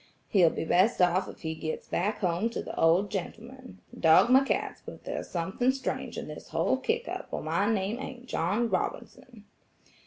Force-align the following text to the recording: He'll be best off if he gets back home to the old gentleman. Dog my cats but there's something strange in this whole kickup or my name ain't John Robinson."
He'll 0.29 0.49
be 0.49 0.65
best 0.65 0.99
off 0.99 1.27
if 1.27 1.41
he 1.41 1.53
gets 1.53 1.87
back 1.87 2.21
home 2.21 2.49
to 2.49 2.63
the 2.63 2.75
old 2.75 3.11
gentleman. 3.11 3.81
Dog 3.99 4.31
my 4.31 4.43
cats 4.43 4.81
but 4.83 5.03
there's 5.03 5.29
something 5.29 5.71
strange 5.71 6.17
in 6.17 6.27
this 6.27 6.49
whole 6.49 6.77
kickup 6.77 7.27
or 7.29 7.43
my 7.43 7.71
name 7.71 7.99
ain't 7.99 8.25
John 8.25 8.67
Robinson." 8.67 9.45